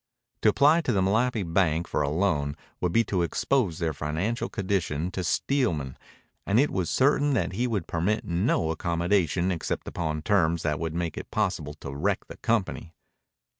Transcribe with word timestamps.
To 0.41 0.49
apply 0.49 0.81
to 0.81 0.91
the 0.91 1.01
Malapi 1.03 1.43
bank 1.43 1.87
for 1.87 2.01
a 2.01 2.09
loan 2.09 2.57
would 2.79 2.91
be 2.91 3.03
to 3.03 3.21
expose 3.21 3.77
their 3.77 3.93
financial 3.93 4.49
condition 4.49 5.11
to 5.11 5.23
Steelman, 5.23 5.95
and 6.43 6.59
it 6.59 6.71
was 6.71 6.89
certain 6.89 7.35
that 7.35 7.51
he 7.51 7.67
would 7.67 7.85
permit 7.85 8.25
no 8.25 8.71
accommodation 8.71 9.51
except 9.51 9.87
upon 9.87 10.23
terms 10.23 10.63
that 10.63 10.79
would 10.79 10.95
make 10.95 11.19
it 11.19 11.29
possible 11.29 11.75
to 11.75 11.93
wreck 11.93 12.25
the 12.25 12.37
company. 12.37 12.95